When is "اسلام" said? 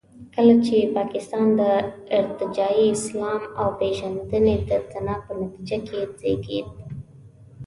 2.95-3.41